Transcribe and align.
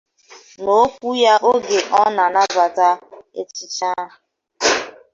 N'okwu 0.63 1.09
ya 1.23 1.33
oge 1.51 1.79
ọ 2.01 2.03
na-anabata 2.15 2.87
echichi 3.41 3.85
ahụ 3.91 4.05